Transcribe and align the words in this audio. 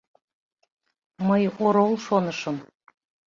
Мый, 1.27 1.43
орол, 1.65 1.93
шонышым. 2.05 2.57